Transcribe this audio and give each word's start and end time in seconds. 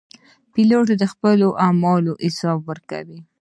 پیلوټ 0.53 0.87
د 0.97 1.03
خپلو 1.13 1.47
عملو 1.65 2.13
حساب 2.25 2.59
ورکوي. 2.69 3.19